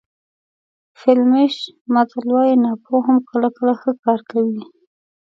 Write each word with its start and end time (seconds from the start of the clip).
فلیمیش 0.99 1.55
متل 1.93 2.25
وایي 2.33 2.55
ناپوه 2.63 2.99
هم 3.07 3.17
کله 3.29 3.47
کله 3.57 3.73
ښه 3.81 3.91
کار 4.03 4.19
کوي. 4.31 4.61